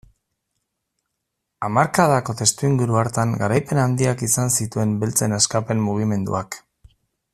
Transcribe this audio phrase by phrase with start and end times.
[1.67, 6.59] Hamarkadako testuinguru hartan garaipen handiak izan zituen beltzen askapen mugimenduak.